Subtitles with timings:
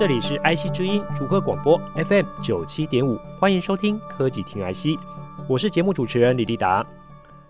[0.00, 4.98] 这里是 IC 之音竹科广播 FM 九七点五，欢迎收听科技听 IC，
[5.46, 6.86] 我是节目主持人李立达。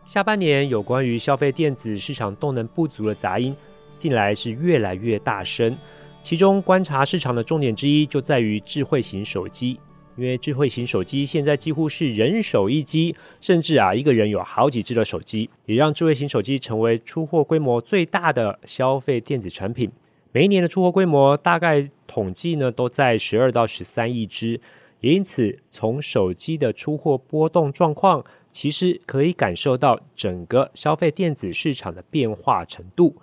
[0.05, 3.55] 下半年有关于消费电子市场动能不足的杂音，
[3.99, 5.79] 近来是越来越大声。
[6.25, 9.79] 其中观察市场的重点之一就在于智慧型手机，
[10.17, 19.89] 因为智慧型手机现在几乎是人手一机，甚至啊一个人有好几只的手机，也让智慧型手机成为出货规模最大的消费电子产品。
[20.33, 24.61] 每一年的出货规模大概统计呢都在十二到十三亿只，
[24.99, 33.15] 也因此从手机的出货波动状况，其实可以感受到整个消费电子市场的变化程度。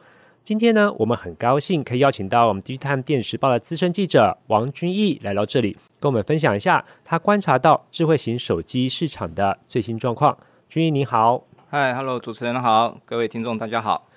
[0.42, 10.38] 今天呢，我们很高兴可以邀请到我们 DigiTimes 电子时报的资深记者王君毅来到这里，跟我们分享一下他观察到智慧型手机市场的最新状况。
[10.70, 14.08] 君毅你好，嗨，Hello，主持人好，各位听众大家好。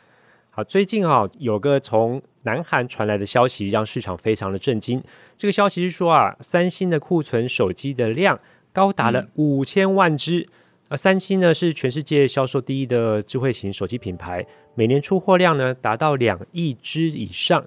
[0.50, 5.02] 好，最近啊，有个从南韩传来的消息，让市场非常的震惊。
[5.36, 8.38] 这个消息是说啊，三星的库存手机的量
[8.72, 10.48] 高达了五千万只。
[10.88, 17.64] 而、嗯、三星呢是全世界销售第一的智慧型手机品牌，每年出货量呢达到两亿只以上。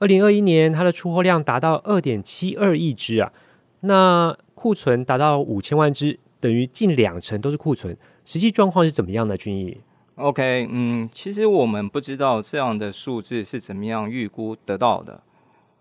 [0.00, 3.32] 二零二一年它的出货量达到二点七二亿只啊，
[3.80, 7.96] 那库存达到五千万只，等于近两成都是库存。
[8.24, 9.78] 实际状况是怎么样的，君毅
[10.16, 15.22] ？OK，嗯，其实我们不知道这样的数字是怎么样预估得到的。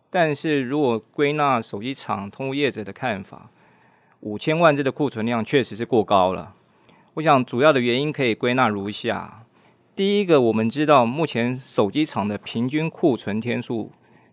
[0.09, 3.49] 但是如果归纳手机厂通路业者的看法，
[4.21, 6.53] 五千万只的库存量确实是过高了。
[7.15, 9.43] 我想主要的原因可以归纳如下：
[9.95, 13.91] 第一个，我们知道目前手机厂的平均库存天数，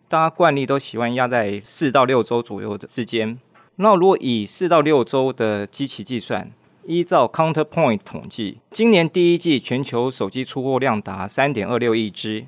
[0.09, 3.39] 大家惯例都喜欢压在四到六周左右的之间。
[3.77, 6.51] 那如果以四到六周的基期计算，
[6.85, 12.47] 依照 Counterpoint 统计，今年第一季全球手机出货量达三点二六亿只，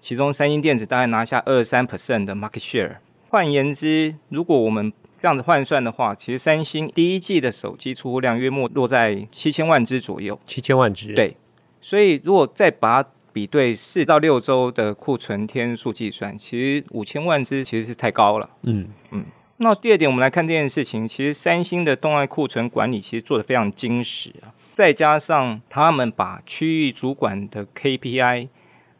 [0.00, 2.96] 其中三星电子大概拿下二十三 percent 的 market share。
[3.28, 10.38] 换言之，如果我们这样子换算的话，其实三星第一季的手机出货量约莫落在七千万只左右。
[10.44, 11.36] 七千万只，对。
[11.80, 18.50] 所以如果再把它比对四到六周的库存天数计算，其实五千万只其实是太高了。
[18.62, 19.24] 嗯嗯。
[19.60, 21.06] 那第二点，我们来看这件事情。
[21.06, 28.48] 其实三星的动态库存管理其实做的非常精实啊，再加上他们把区域主管的 KPI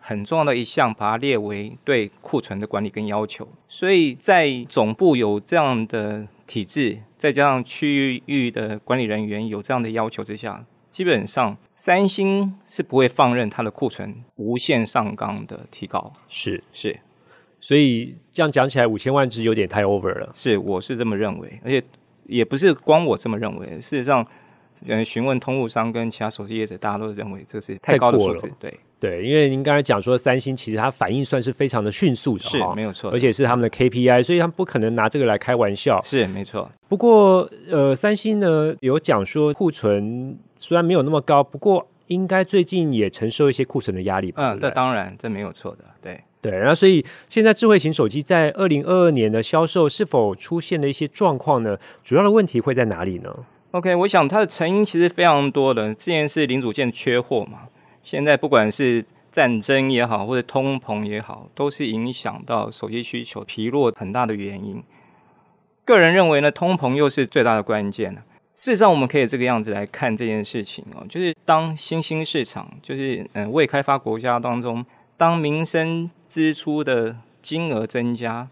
[0.00, 3.46] 很重要的一项，把它列为对库存的管理跟要求。
[3.68, 16.12] 所以在总部有这样的体制，再加上区域的管理人员有这样的要求之下，基本上三星是不会放任它的库存无限上纲的提高。
[16.28, 16.98] 是是。
[17.68, 20.32] 所以这样讲起来，五千万只有点太 over 了。
[20.34, 21.84] 是，我是这么认为，而且
[22.24, 23.78] 也不是光我这么认为。
[23.78, 24.26] 事实上，
[24.86, 28.50] 嗯，询问通路商跟其他手机业者，大家都认为这是太高的数字。
[28.58, 36.00] 对对，因为您刚才讲说，三星其实它反应算是非常的迅速的，是没有错，而且是他们的 KPI，所以他们不可能拿这个来开玩笑。
[36.02, 36.70] 是没错。
[36.88, 44.54] 不过，呃，三星呢有讲说库存虽然没有那么高，不过应该最近也承受一些库存的压力吧？
[44.54, 45.84] 嗯，这当然，这没有错的，
[46.40, 46.52] 对。
[46.52, 51.76] 然后所以现在智慧型手机在二零二二年的销售是否出现了一些状况呢？
[52.02, 53.34] 主要的问题会在哪里呢
[53.72, 57.68] ？OK，我想它的成因其实非常多的，之前是零组件缺货嘛，
[58.02, 64.82] 现在不管是战争也好，或者通膨也好，都是影响到手机需求疲弱很大的原因。
[65.84, 68.14] 个人认为呢，通膨又是最大的关键。
[68.54, 74.84] 事实上，我们可以这个样子来看这件事情哦，就是当新兴市场，就是嗯未开发国家当中。
[75.16, 78.48] 当民生支出的金额增加，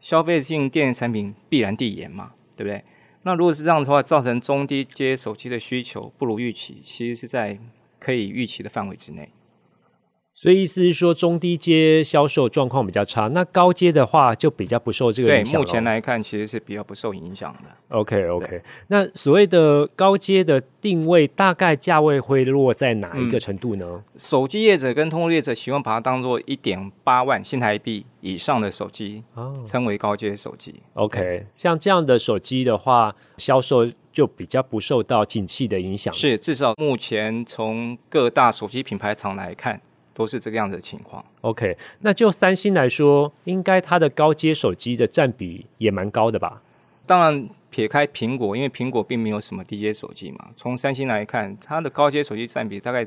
[0.00, 2.82] 消费性电子产品必然递延嘛，对不对？
[3.22, 7.58] 那如果是这样的话，造成中低阶手机的需求不如预期，其实是在
[7.98, 9.28] 可以预期的范围之内。
[10.40, 15.54] 所以意思是说，中低阶销售状况比较差，那高阶的话就比较不受这个影响。
[15.54, 17.68] 对，目前来看，其实是比较不受影响的。
[17.88, 23.84] OK OK，那所谓的高阶的定位，大概价位会落在哪一个程度呢？
[23.84, 30.72] 嗯、手机业者跟通路业者喜欢把它当做一点八万新台币以上的手机，哦、称为高阶手机。
[30.94, 36.14] OK，像这样的手机的话，销售就比较不受到景气的影响。
[36.14, 39.80] 是，至少目前从各大手机品牌厂来看。
[40.18, 41.24] 都是这个样子的情况。
[41.42, 46.60] OK，那就三星来说，应该它的高阶手机的占比也蛮高的吧？
[47.06, 50.48] 当然，撇开苹果，因为苹果并没有什么低阶手机嘛。
[50.56, 53.06] 从三星来看，它的高阶手机占比大概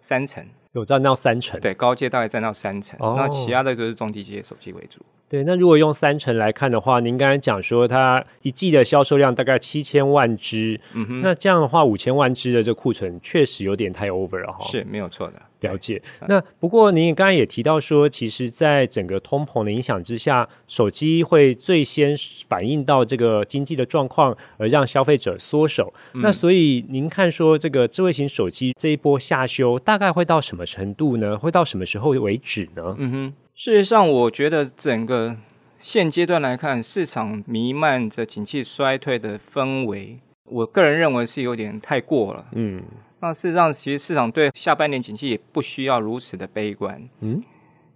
[0.00, 1.60] 三成，有占到三成。
[1.60, 5.00] 对，高阶大概占到三成，哦、那其他的就是中低阶手机为主。
[5.28, 14.64] 对，那如果用三成来看的话，您刚才讲说它一季的销售量大概七千万只，嗯哼，那这样的话五千万只的这库存确实有点太 over 了哈。
[14.64, 16.00] 是没有错的，了解。
[16.28, 22.14] 那不过您刚才也提到说，其实在整个通膨的影响之下，手机会最先
[22.48, 25.92] 反映到这个经济的状况，而让消费者缩手。
[26.14, 31.38] 嗯、那所以您看说这个智慧型手机这一波下修大概会到什么程度呢？
[31.38, 32.94] 会到什么时候为止呢？
[32.98, 33.32] 嗯哼。
[33.54, 35.36] 事实上，我觉得整个
[35.78, 42.46] 现阶段来看，市场弥漫着景气衰退的氛围，我个人认为是有点太过了。
[42.52, 42.82] 嗯，
[43.22, 47.08] 那事实上，其实市场对下半年景气也不需要如此的悲观。
[47.20, 47.40] 嗯，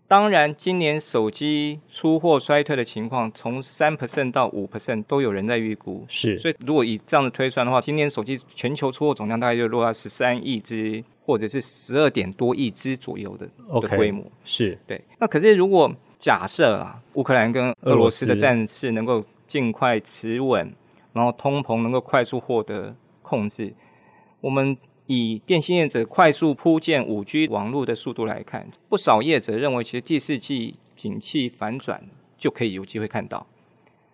[0.07, 6.05] 当然，今年手机出货衰退的情况，从三 percent 到五 percent 都有人在预估。
[6.09, 11.05] 是，所以如果以这样的推算的话，今年手机全球出货总量大概就落到十三亿只。
[11.27, 13.49] 或者是十二点多亿只左右的
[13.81, 15.03] 的规模，是对。
[15.19, 20.73] 那可是如果假设啊，乌克兰跟俄罗斯的战事能够尽快持稳，
[21.13, 23.75] 然后通膨能够快速获得控制，
[24.41, 32.03] 我们以电信业者快速铺建五 G 网络的速度来看，不少业者认为，其实第四季景气反转
[32.37, 33.47] 就可以有机会看到。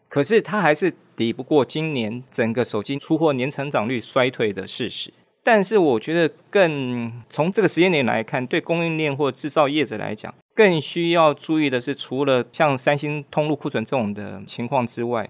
[0.08, 5.12] 可是它还是抵不过今年整个手机出货年成长率衰退的事实。
[5.44, 15.28] 但是我觉得更从这个时间点来看，对供应链或制造业者来讲，更需要注意的是，除了像三星通路库存这种的情况之外，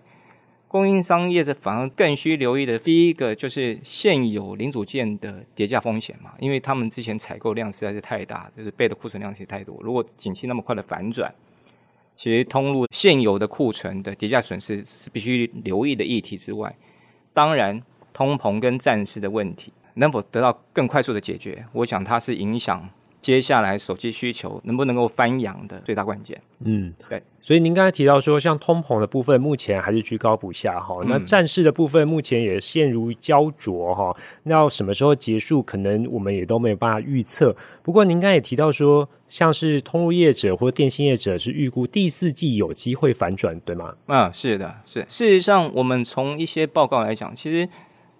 [0.72, 9.78] 供应商业者反而更需留意的，第一个就是现有零组件的跌价风险嘛，因为他们之前采购量实在是太大，就是备的库存量其实太多。
[9.82, 11.32] 如果景气那么快的反转，
[12.16, 16.74] 其实通路现有的库存的跌价损失是必须留意的议题之外，
[17.34, 17.82] 当然
[18.14, 19.70] 通膨跟战事的问题。
[19.94, 21.66] 能否得到更快速的解决？
[21.72, 22.88] 我想它是影响
[23.22, 26.38] 接下来手机需求能不能够翻扬的最大关键。
[26.64, 27.22] 嗯，对。
[27.40, 30.96] 所以您刚才提到说，像通膨的部分，目前还是居高不下哈。
[31.06, 34.14] 那战事的部分，目前也陷入焦灼哈。
[34.42, 37.54] 那要什么时候结束，可能我们也都没有办法预测。
[37.82, 43.94] 不过您刚才也提到说，像是通路业者或电信业者是预估第四季有机会反转，对吗？
[44.06, 45.00] 嗯，是的，是。
[45.08, 47.68] 事实上，我们从一些报告来讲，其实。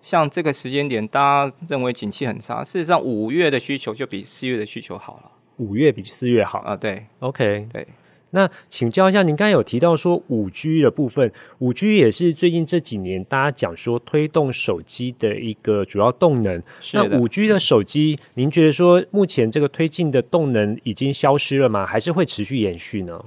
[0.02, 2.64] 像这个时间点，大家认为景气很差。
[2.64, 5.30] 事实上，五月的需求就比四月的需求好了。
[5.58, 6.76] 五月比四月好啊？
[6.76, 7.86] 对，OK，对。
[8.30, 16.60] 那请教一下，您刚才有提到说五 G 的部分，五 G 也是最近这几年大家讲说推动手机的一个主要动能。
[16.80, 16.96] 是。
[16.96, 21.86] 那五 G 的手机，您觉得说目前这个推进的动能已经消失了吗？
[21.86, 23.22] 还是会持续延续呢？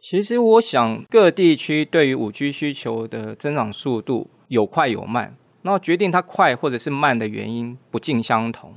[0.00, 4.30] 其实我想，各地区对于五 G 需求的增长速度。
[4.48, 8.74] 有快有慢，然后决定它快或者是慢的原因不尽相同。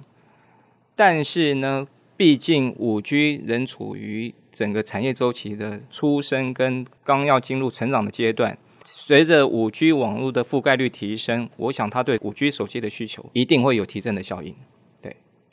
[0.95, 8.57] 但是呢，毕竟五 G 仍处于整个产业周期的出生跟刚要进入成长的阶段。
[8.83, 14.56] 随着五 G 网络的覆盖率提升，我想它对五 G 手机的需求一定会有提振的效应。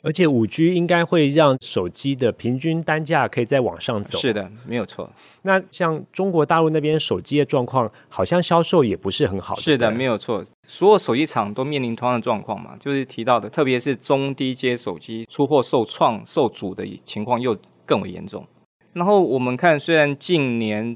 [0.01, 4.17] 而且五 G 应该会让手机的平均单价可以再往上走。
[4.17, 5.09] 是的，没有错。
[5.41, 9.55] 那像中国大陆那边手机的状况，好像销售也不是很好。
[9.55, 10.43] 是的，没有错。
[10.63, 18.47] 所有手机厂都面临同样的状况嘛，就是提到的，特别是中低阶手机出货受创受阻的情况又更为严重。
[18.93, 20.95] 然后我们看，虽然近年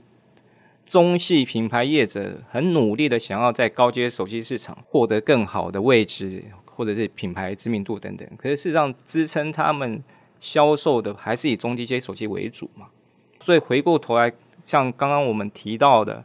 [0.86, 6.46] 中系品牌业者很努力的想要在高阶手机市场获得更好的位置。
[6.76, 10.04] 或者是品牌知名度等等，可是事实上支撑他们
[10.40, 12.88] 销售的还是以中低阶手机为主嘛。
[13.40, 14.32] 所以回过头来，
[14.64, 16.24] 像刚刚我们提到的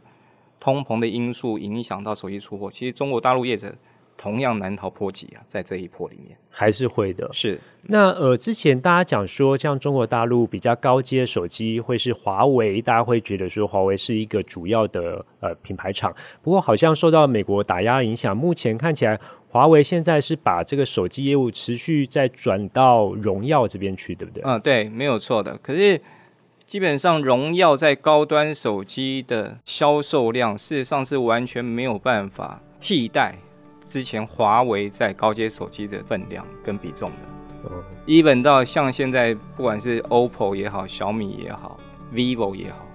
[0.59, 3.73] 通膨的因素影响到手机出货，其实中国大陆业者
[4.17, 7.29] 同样难逃波及啊，在这一波里面还是会的。
[7.31, 16.13] 是那呃，之前大家讲说，像中国大陆比较高阶手机会是华为，大家会觉得说华为是一个主要的呃品牌厂。
[16.41, 19.19] 不过好像受到美国打压影响，目前看起来。
[19.51, 24.43] 华为现在是把这个手机业务持续再转到荣耀这边去，对不对？
[24.45, 25.57] 嗯，对，没有错的。
[25.57, 25.99] 可是
[26.67, 33.35] 基本上，荣耀在高端手机的销售量，事实上是完全没有办法替代
[33.87, 37.15] 之前华为在高阶手机的分量跟比重的。
[37.71, 41.79] 嗯，even 到像现在，不管是 OPPO 也好，小米也好
[42.13, 42.85] ，vivo 也好，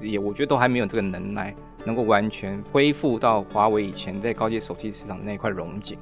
[0.00, 1.54] 也我觉得都还没有这个能耐。
[1.88, 5.96] 能够完全恢复到华为以前在高阶手机市场那一块荣景，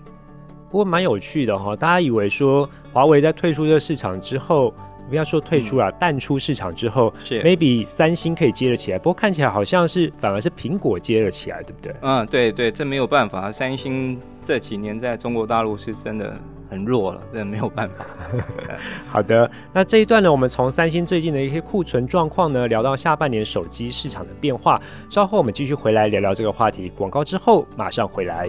[0.68, 1.76] 不过蛮有趣的哈。
[1.76, 4.74] 大家以为说华为在退出这个市场之后，
[5.08, 11.94] 不要说退出了，嗯、淡出市场之后是，maybe 三星可以接得起来，不过看起来好像是反而是苹果接了起来，对不对？
[12.02, 16.34] 嗯，对对，这没有办法，三星这几年在中国大陆是真的
[16.70, 18.06] 很弱了，这没有办法。
[19.08, 26.88] 好的，那这一段呢，我们从三星最近的一些库存状况呢，聊到下半年手机市场的变化，稍后我们继续回来聊聊这个话题。
[26.96, 28.48] 广告之后马上回来。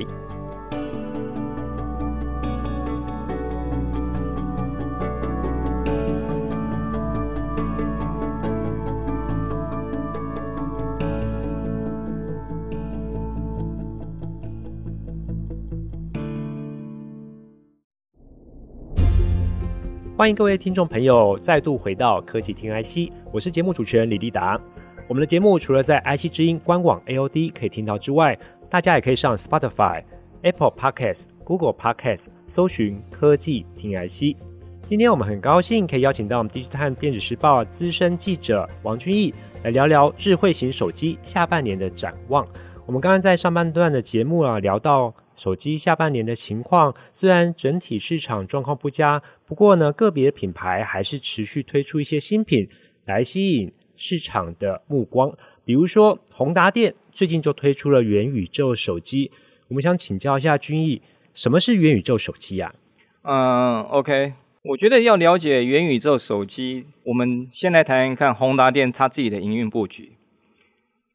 [20.18, 24.60] 欢迎各位听众朋友再度回到科技听 IC，我是节目主持人李立达。
[25.08, 28.36] 我们的节目除了在 IC 之音官网 AOD 可以听到之外，
[28.68, 30.04] 大家也可以上 Spotify、
[30.42, 34.36] Apple Podcasts、Google Podcasts 搜寻科技听 IC。
[34.84, 39.32] 今天我们很高兴可以邀请到我们《DigiTimes 电子时报》资深记者王君毅
[39.64, 42.44] 来聊聊智慧型手机下半年的展望。
[42.88, 45.14] 我们刚刚在上半段的节目啊聊到。
[45.38, 52.68] 手机下半年的情况，虽然整体市场状况不佳，不过呢，个别品牌还是持续推出一些新品
[53.06, 55.32] 来吸引市场的目光。
[55.64, 59.32] 比如说，宏达电最近就推出了元宇宙手机。
[59.68, 61.02] 我们想请教一下君毅，
[61.34, 62.74] 什么是元宇宙手机呀？
[63.22, 70.14] 嗯，OK，我觉得要了解元宇宙手机，我们先来谈一看宏达电它自己的营运布局。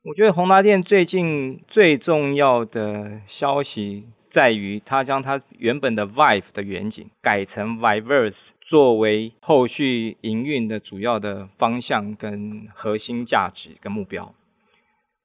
[0.04, 14.34] 我觉得宏达电最近最重要的消息在于，它将它原本的 Vive 的远景改成 Viverse 作为后续营运的主要的方向跟核心价值跟目标。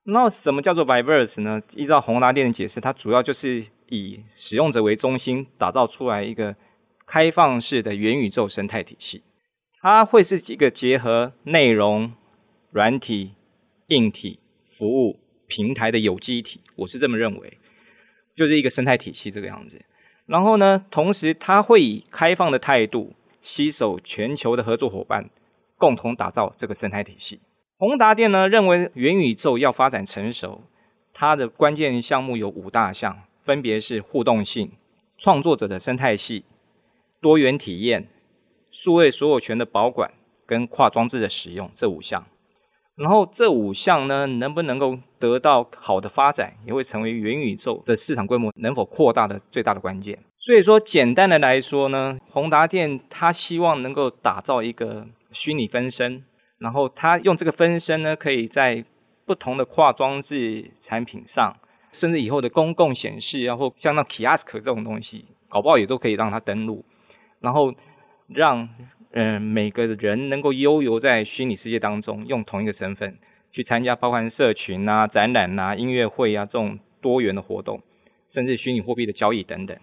[0.03, 1.59] 那什么叫做 Viverse 呢？
[1.75, 6.55] 依照宏达电的解释，它主要就是以使用者为中心，打造出来一个
[7.07, 9.23] 开放式的元宇宙生态体系。
[9.81, 12.13] 它会是一个结合内容、
[12.69, 13.31] 软体、
[13.87, 14.39] 硬体。
[14.77, 17.57] 服务平台的有机体，我是这么认为，
[18.35, 19.81] 就是一个生态体系这个样子。
[20.27, 25.29] 然后呢，同时它会以开放的态度，携手全球的合作伙伴，
[25.77, 27.39] 共同打造这个生态体系。
[27.77, 30.61] 宏达电呢认为，元宇宙要发展成熟，
[31.13, 34.71] 它的关键项目有五大项，分别是互动性、
[35.17, 36.43] 创作者的生态系、
[37.21, 38.07] 多元体验、
[38.69, 40.11] 数位所有权的保管
[40.45, 42.27] 跟跨装置的使用这五项。
[42.97, 50.17] 然后这五项呢，能不能够得到好的发展，也会成为元宇宙的市场规模能否扩大的最大的关键。
[50.39, 56.23] 所以说，简单的来说呢，宏达电它希望能够打造一个虚拟分身，
[56.57, 58.83] 然后它用这个分身呢，可以在
[59.27, 61.55] 不同的跨装置产品上，
[61.91, 66.83] 甚至以后的公共显示，然后像那 Kiosk 这种东西，搞不好也都可以让它登录，
[67.41, 67.71] 然后
[68.27, 68.67] 让。
[69.11, 73.15] 嗯，每个人能够悠游在虚拟世界当中，用同一个身份
[73.49, 77.81] 去参加包含社群啊、展览啊、音乐会啊这种多元的活动，
[78.29, 79.75] 甚至虚拟货币的交易等等。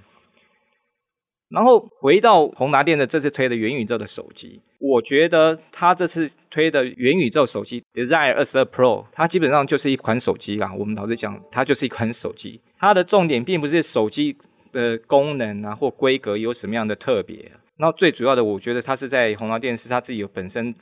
[1.51, 10.73] 然后回到宏达电的这次推的元宇宙的手机，我觉得他这次推的元宇宙手机 Desire 22 Pro，它基本上就是一款手机啦。
[10.77, 14.37] 我们老实讲，它就是一款手机，它的重点并不是手机
[14.73, 17.53] 的功能啊或规格有什么样的特别。
[17.77, 20.75] 那最主要的，我觉得它是在宏达电视，它自己有本身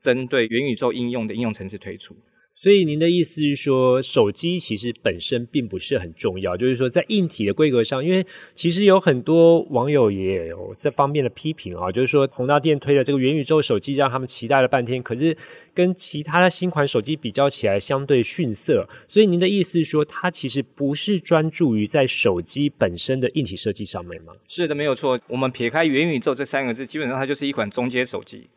[0.00, 2.14] 针对元宇宙应用的应用程式推出。
[2.56, 15.36] 所以您的意思是说，手机其实本身并不是很重要，就是说在硬体的规格上，因为其实有很多网友也有这方面的批评啊，就是说宏达电推的这个元宇宙手机让他们期待了半天，可是
[15.74, 18.88] 跟其他的新款手机比较起来相对逊色。
[19.08, 24.32] 所以您的意思是说，它其实不是专注于在手机本身的硬体设计上面吗？
[24.46, 25.18] 是的，没有错。
[25.26, 28.48] 我们撇开元宇宙这三个字，基本上它就是一款中阶手机，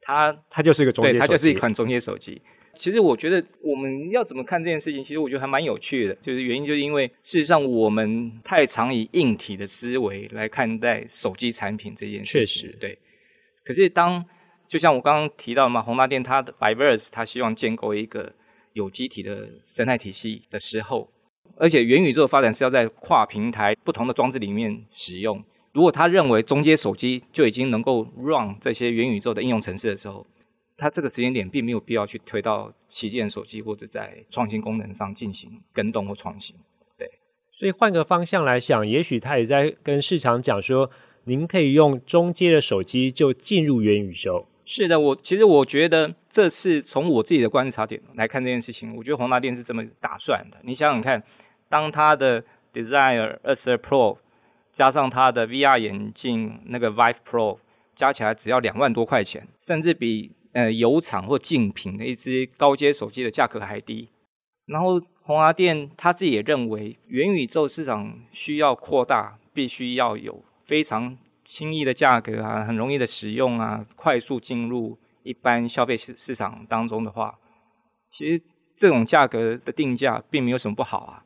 [0.00, 2.40] 它它就是一个中阶手机，对，它就是一款中阶手机。
[2.74, 6.14] 其实我觉得我们要怎么看这件事情，其实我觉得还蛮有趣的。
[6.16, 12.62] 就是原因就是因为事实上我们太常以硬体的思维来看待手机产品这件事情。
[12.62, 12.98] 确实，对。
[13.64, 14.24] 可是当
[14.66, 18.32] 就像我刚刚提到嘛，宏达电它的 Biverse，它希望建构一个
[18.72, 21.10] 有机体的生态体系的时候，
[21.56, 25.44] 而且元宇宙的发展是要在跨平台不同的装置里面使用。
[25.74, 30.26] 如果他认为中阶手机就已经能够 run 这些元宇宙的应用程式的时候，
[30.76, 36.56] 它这个时间点并没有必要去推到旗舰手机或者在创新功能上进行跟动或创新，
[36.98, 37.08] 对。
[37.50, 40.90] 所以换个方向来想，也许他也在跟市场讲说，
[41.24, 44.46] 您可以用中阶的手机就进入元宇宙。
[44.64, 50.58] 是的，我其实我觉得这次从我自己的观察点来看这件事情，我觉得宏达电是这么打算的。
[50.62, 51.22] 你想想看，
[51.68, 54.18] 当它的 Desire 22 Pro
[54.72, 57.58] 加上它的 VR 眼镜那个 Vive Pro。
[57.94, 64.08] 加起来只要两万多块钱，甚至比呃油厂或竞品的一支高阶手机的价格还低。
[64.66, 77.38] 然后宏华电他自己也认为，元宇宙市场需要扩大，必须要有非常轻易的价格啊，很容易的使用啊，快速进入一般消费市市场当中的话，
[78.10, 78.42] 其实
[78.76, 81.24] 这种价格的定价并没有什么不好啊。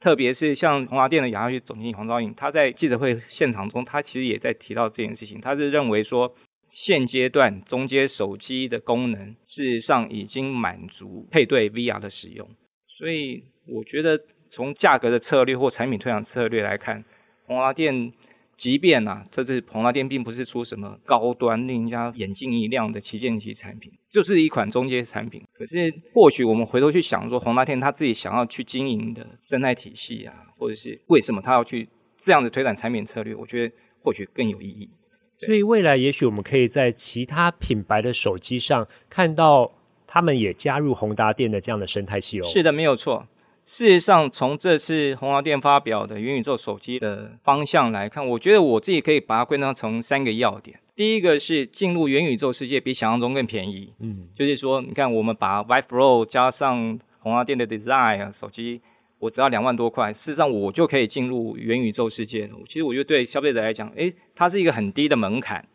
[0.00, 5.40] 特别是像宏华电的亚太区总经理黄昭颖，他在记者会现场中，他其实也在提到这件事情。
[5.40, 6.32] 他是认为说，
[6.68, 12.48] 现阶段中阶手机的功能事实上已经满足配对 VR 的使用，
[12.86, 14.20] 所以我觉得
[14.50, 17.04] 从价格的策略或产品推广策略来看，
[17.46, 18.12] 宏达电。
[18.58, 25.40] 即便呐、啊，这次宏达电并不是出什么高端令人家眼睛一亮的旗舰级产品，就是一款中阶产品。
[25.52, 33.72] 可是或许我们回头去想说，宏达电他自己想要去经营的生态体系啊，或者是为什么他要去这样的推展产品策略，我觉得
[34.02, 34.90] 或许更有意义。
[35.38, 39.72] 所以未来也许我们可以在其他品牌的手机上看到
[40.06, 42.44] 他们也加入宏达电的这样的生态系哦。
[42.44, 43.26] 是的，没有错。
[43.64, 50.80] 事实上，从这次宏达电发表的元宇宙手机的方向来看，我觉得我自己可以把它归纳成三个要点。
[50.96, 58.80] 第一个是进入元宇宙世界比想象中更便宜，嗯，就是说，你看我们把 Vive Pro 加上宏达电的 Design 手机，
[59.18, 62.48] 我只要两万多块，事实上我就可以进入元宇宙世界。
[62.66, 65.66] 其实我觉得对消费者来讲，诶，它是一个很低的门槛。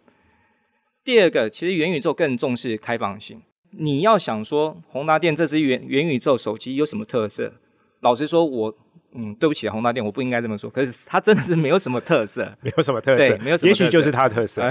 [1.03, 3.41] 第二个，其实元宇宙更重视开放性。
[3.71, 7.53] 你要想说宏达电这支元元宇宙手机有什么特色？
[8.01, 8.73] 老实说，我
[9.15, 10.69] 嗯，对不起，宏达电，我不应该这么说。
[10.69, 14.63] 可是它真的是没有什么特色，没有什么特色，对，没有什么特色，也许就是它的特色。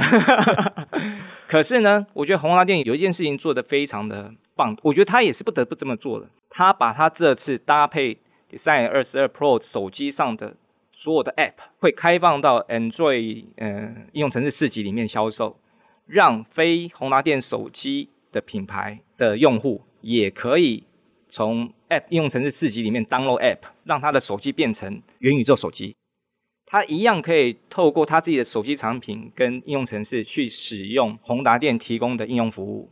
[1.47, 6.29] 可是呢，我觉得宏达电有一件事情做得非常的棒，我觉得它也是不得不这么做的。
[6.49, 8.19] 它把它这次搭配
[8.53, 10.57] Design 二十二 Pro 手机上的
[10.93, 15.59] 所有的 App 会开放到 Android 呃应用程式四级里面销售，
[16.07, 20.85] 让非宏达电手机的品牌的用户也可以。
[21.31, 25.97] 从 App 应用程式四级里面 download App，让他的手机变成元宇宙手机，
[26.67, 32.91] 他一样可以透过他自己的手机产品跟应用程式去使用宏达电提供的应用服务。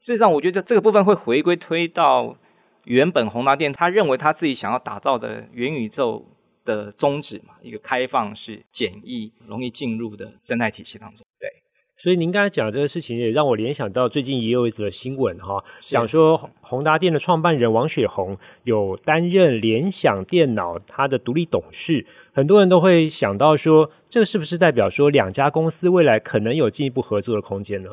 [0.00, 2.36] 事实上，我觉得这个部分会回归推到
[2.84, 6.26] 原本宏达电他认为他自己想要打造的元宇宙
[6.64, 11.24] 的宗旨嘛，一个开放式、简易、容易进入的生态体系当中。
[11.38, 11.48] 对
[11.94, 27.90] 所以您刚才讲的这个事情，也让我联想到最近也有一则新闻哈，讲说宏达电的创办人王雪红有担任联想电脑它的独立董事，很多人都会想到说，这个是不是代表说两家公司未来可能有进一步合作的空间呢？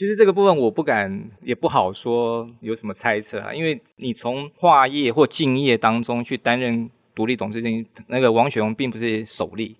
[0.00, 7.62] 其实这个部分我不敢也不好说有什么猜测啊，因为你从化业或竞业当中去担任独立董事，
[8.06, 9.76] 那个王雪红并不是首例，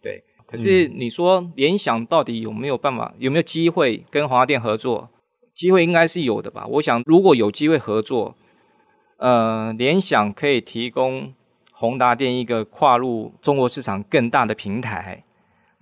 [0.00, 0.22] 对。
[0.46, 5.10] 可是你说联想到底有没有办法，有没有机会跟宏达电合作？
[5.50, 6.64] 机会应该是有的吧。
[6.68, 8.36] 我想如果有机会合作，
[9.16, 11.34] 呃，联想可以提供
[11.72, 15.24] 宏达电一个跨入中国市场更大的平台，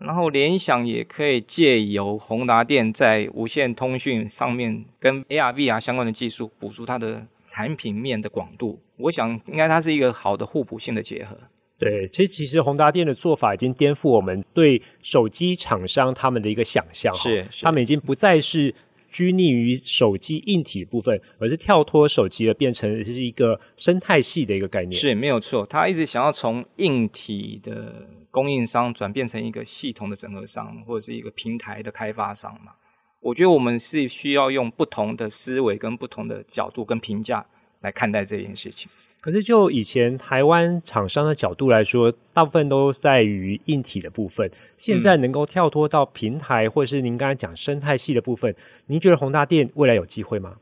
[0.05, 8.81] 然后联想也可以借由宏达电在无线通讯上面跟 AR、VR 相关的技术，补足它的产品面的广度。
[8.97, 11.37] 我想应该它是一个好的互补性的结合。
[11.79, 18.73] 对，其实其实宏达电的做法已经颠覆我们对手机厂商他们的一个想象，是，是他们已经不再是
[19.13, 24.93] 拘泥于手机硬体部分，而是跳脱手机而，变成是一个生态系的一个概念。
[24.93, 32.73] 是没有错，他一直想要从硬体的供应商转变成一个系统的整合商，或者是一个平台的开发商嘛。
[33.21, 37.45] 我觉得我们是需要用不同的思维跟不同的角度跟评价
[37.83, 38.91] 来看待这件事情。
[39.23, 44.51] 可是，就以前台湾厂商的角度来说，大部分都在于硬体的部分。
[44.77, 48.53] 现在能够跳脱到平台，或者是您刚才讲生态系的部分，
[48.89, 50.57] 您觉得宏大电未来有机会吗？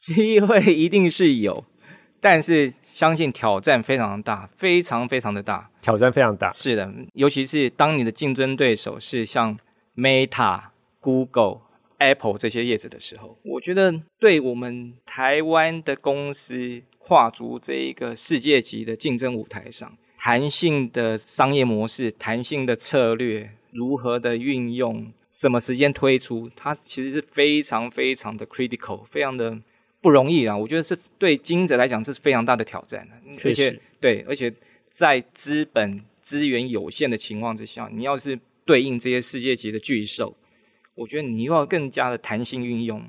[0.00, 1.64] 机会一定是有，
[2.20, 6.50] 但是相信挑战非常大，非常非常的大，挑战非常大。
[6.50, 9.56] 是的，尤其是当你的竞争对手是像
[9.94, 10.62] Meta、
[10.98, 11.60] Google、
[11.98, 16.82] Apple 这些叶子的时候，我觉得对我们台湾的公司。
[17.08, 29.58] 跨足这一个世界级的竞争舞台上，弹性的商业模式、弹性的策略如何的运用，什么时间推出，它其实是非常非常的 critical，非常的
[30.02, 30.54] 不容易啊！
[30.54, 33.08] 我觉得是对经营者来讲，这是非常大的挑战。
[33.42, 34.52] 而且，对，而且
[34.90, 40.36] 在资本资源有限的情况之下，你要是对应这些世界级的巨兽，
[40.94, 43.02] 我觉得你又要更加的弹性运用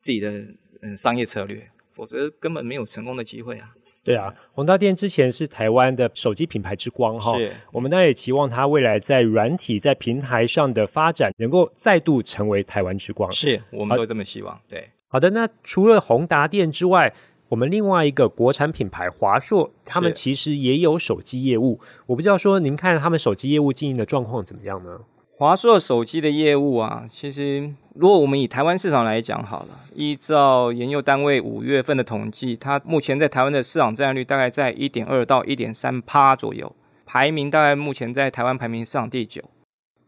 [0.00, 0.46] 自己的
[0.80, 1.68] 嗯商业策略。
[1.98, 3.74] 否则根本没有成功的机会啊！
[4.04, 13.30] 对啊，宏达电之前是台湾的手机品牌之光哈，是我们当然也期望它未来在软体在平台上的发展能够再度成为台湾之光。
[13.32, 14.56] 是，我们都这么希望。
[14.68, 17.12] 对，好的，那除了宏达电之外，
[17.48, 21.80] 我们另外一个国产品牌华硕，他们其实也有手机业务。
[22.06, 25.00] 我不知道说您看他们手机业务经营的状况怎么样呢？
[25.38, 36.74] 华硕手机的业务啊，其实如果我们以台湾市场来讲好了，依照研究单位五月份的统计，它目前在台湾的市场占有率大概在一点二到一点三趴左右，
[37.06, 39.44] 排名大概目前在台湾排名市场第九。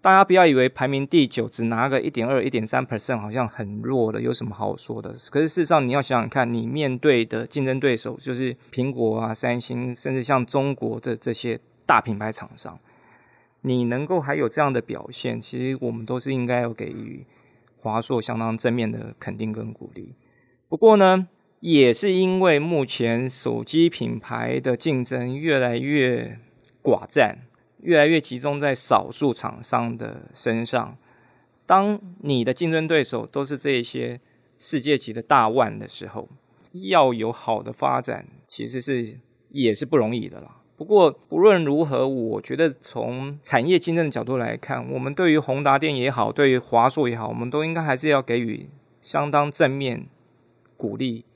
[0.02, 5.10] 大家不要以为排名第九只拿个一点二、一点三 percent 好像很弱的，有什么好说的？
[5.30, 12.76] 可是事实上你要想想看，你面对的竞争对手就是苹果啊、三星，甚至像中国的这些大品牌厂商。
[13.62, 17.26] 你能够还有这样的表现，其实我们都是应该要给予
[17.78, 20.14] 华硕相当正面的肯定跟鼓励。
[20.68, 21.28] 不过呢，
[21.60, 26.38] 也是因为目前手机品牌的竞争越来越
[26.82, 27.40] 寡占，
[27.82, 30.96] 越来越集中在少数厂商的身上。
[31.66, 34.20] 当你的竞争对手都是这些
[34.58, 36.28] 世界级的大腕的时候，
[36.72, 39.18] 要有好的发展，其实是
[39.50, 40.59] 也是不容易的啦。
[40.80, 48.66] 不过，不论如何，我觉得从产业竞争的角度来看，我们对于宏达电也好，对于华硕也好，我们都应该还是要给予
[49.02, 50.06] 相当正面
[50.78, 51.26] 鼓励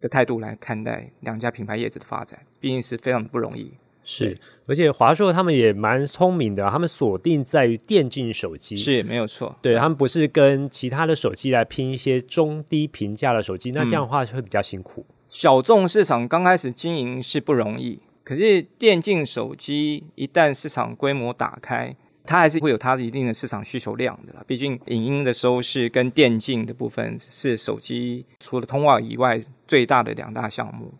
[0.00, 3.74] 的态度来看待两家品牌业者的发展，毕竟是非常的不容易。
[4.02, 4.34] 是，
[4.66, 9.54] 而且华硕他们也蛮聪明的，他们锁定在于电竞手机，是没有错。
[9.60, 15.04] 对，他们不是跟其他的手机来拼一些中低平价的手机，那这样的话就会比较辛苦。
[15.06, 18.00] 嗯，小众市场刚开始经营是不容易。
[18.24, 24.42] 可是电竞手机一旦市场规模打开，它还是会有它一定的市场需求量的啦。
[24.46, 30.94] 毕竟影音的收视跟电竞的部分是手机除了通话以外最大的两大项目。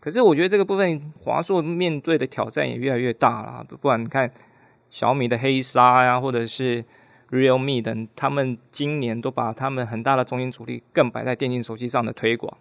[0.00, 3.64] 可是我觉得这个部分华硕面对的挑战也越来越大了。
[3.68, 4.30] 不管你看
[4.90, 6.84] 小米的黑鲨呀，或者是
[7.30, 12.56] Realme 等，他们今年都把他们很大的中心主力更摆在电竞手机上的推广。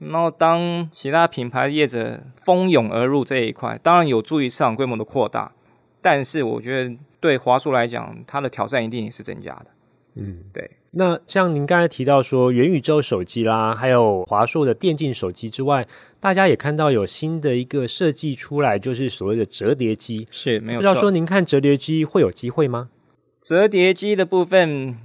[0.00, 5.52] 然后，当其他品牌业者蜂拥而入这一块，当然有助于市场规模的扩大，
[6.00, 9.66] 但是我觉得对华硕来讲，它的挑战一定也是增加的。
[10.14, 10.70] 嗯，对。
[10.92, 15.86] 那像您刚才提到说元宇宙手机啦，还有华硕的电竞手机之外，
[16.18, 20.82] 大家也看到有新的一个设计出来，就是所谓的折叠机，是没有错。
[20.82, 22.88] 不知道说您看折叠机会有机会吗？
[23.40, 24.96] 折叠机的部分，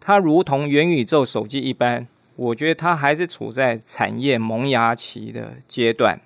[0.00, 2.06] 它如同元宇宙手机一般。
[2.36, 6.20] 我觉得它还是处在产业萌芽期的阶段。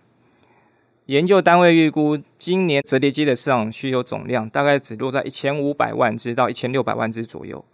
[1.06, 7.64] 研究单位预估，今年折叠机的市场需求总量大概只落在一千五百万只到一千六百万只左右，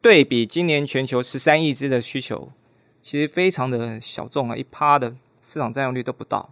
[0.00, 2.52] 对比今年全球十三亿只的需求，
[3.02, 6.50] 其实非常的小众啊，一趴的市场占有率都不到。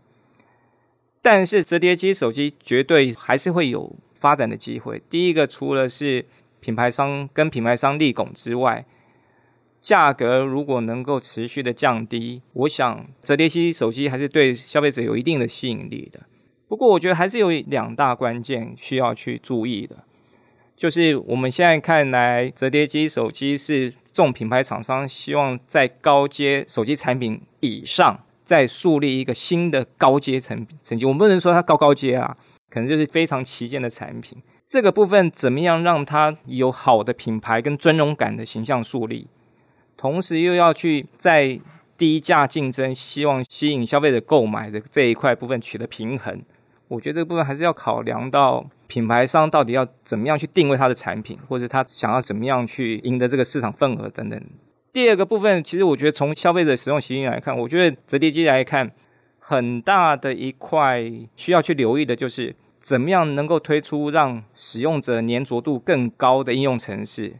[1.21, 5.01] 但是折叠机手机绝对还是会有发展的机会。
[5.09, 6.27] 第一个，除了是
[6.59, 8.85] 品牌商跟品牌商立功之外，
[9.83, 16.21] 价格如果能够持续的降低，我想折叠机手机还是对消费者有一定的吸引力的。
[16.69, 20.05] 不过，我觉得还是有两大关键需要去注意的，
[20.77, 31.05] 就是我们现在看来，折叠机手机是重品牌厂商希望在高阶手机产品以上再树立一个新的高阶层层级。
[31.05, 32.37] 我们不能说它高高阶啊，
[32.71, 34.39] 可能就是非常旗舰的产品。
[34.67, 39.27] 这个部分怎么样让它有好的品牌跟尊荣感的形象树立？
[40.03, 41.61] 同时又要去在
[41.97, 46.43] 低价竞争，希望吸引消费者购买的这一块部分取得平衡。
[46.89, 54.43] 我觉得这个部分还是要考量到品牌商到底要怎么样去定位它的产品，或者他想要怎么样去赢得这个市场份额等等。
[54.93, 58.91] 第二个部分，其实我觉得从消费者使用习性来看，我觉得折叠机来看，
[59.39, 61.01] 很大的一块
[61.37, 67.35] 需要去留意的就是怎么样能够推出让使用者粘着度更高的应用程式。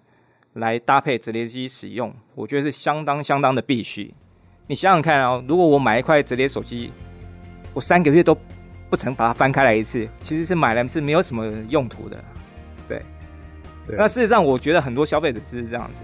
[0.55, 4.13] 来搭配折叠机使用，我觉得是相当相当的必须。
[4.67, 6.93] 你想想看啊、哦，如果我买一块折叠手机，
[7.75, 8.37] 我三个月都
[8.89, 12.25] 不曾把它翻开来一次，其实是买来是没有什么用途的。
[12.87, 13.03] 对，
[13.87, 16.03] 对那事实上，我觉得很多消费者是这样子，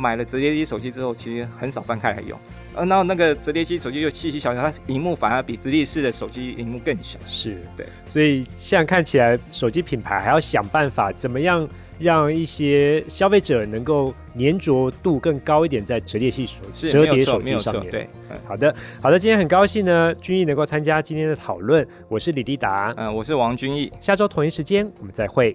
[0.00, 2.38] 买了折叠机手机之后，其实很少翻开来用。
[2.74, 7.18] 呃，然后那个折叠机手机又细细小小，它荧幕反而比直立式的手机荧幕更小。
[7.26, 7.86] 是，对。
[8.06, 11.68] 所以现在看起来，手机品牌还要想办法怎么样。
[12.00, 17.90] 让一些消费者能够粘着度更高一点，在折叠系手折叠手机上面。
[17.90, 18.08] 对，
[18.46, 21.86] 好的，好的，今天很高兴呢，君毅能够参加今天的讨论。
[22.08, 23.92] 我是李立达，嗯，我是王君毅。
[24.00, 25.54] 下周同一时间我们再会。